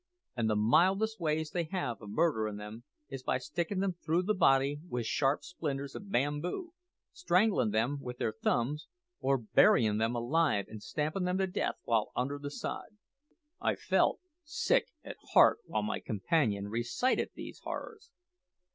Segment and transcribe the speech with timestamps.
[0.35, 4.33] And the mildest ways they have of murdering them is by sticking them through the
[4.33, 6.73] body with sharp splinters of bamboo,
[7.13, 8.87] strangling them with their thumbs,
[9.19, 12.97] or burying them alive and stamping them to death while under the sod."
[13.61, 18.09] I felt sick at heart while my companion recited these horrors.